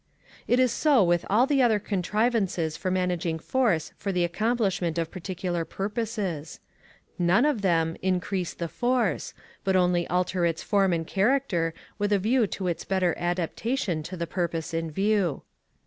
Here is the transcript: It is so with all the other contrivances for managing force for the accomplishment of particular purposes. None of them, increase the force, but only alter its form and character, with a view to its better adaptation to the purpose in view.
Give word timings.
It 0.47 0.59
is 0.59 0.71
so 0.71 1.03
with 1.03 1.27
all 1.29 1.45
the 1.45 1.61
other 1.61 1.77
contrivances 1.77 2.75
for 2.75 2.89
managing 2.89 3.37
force 3.37 3.93
for 3.99 4.11
the 4.11 4.23
accomplishment 4.23 4.97
of 4.97 5.11
particular 5.11 5.63
purposes. 5.63 6.59
None 7.19 7.45
of 7.45 7.61
them, 7.61 7.95
increase 8.01 8.55
the 8.55 8.67
force, 8.67 9.35
but 9.63 9.75
only 9.75 10.07
alter 10.07 10.43
its 10.43 10.63
form 10.63 10.91
and 10.91 11.05
character, 11.05 11.75
with 11.99 12.11
a 12.11 12.17
view 12.17 12.47
to 12.47 12.65
its 12.67 12.83
better 12.83 13.13
adaptation 13.15 14.01
to 14.01 14.17
the 14.17 14.25
purpose 14.25 14.73
in 14.73 14.89
view. 14.89 15.43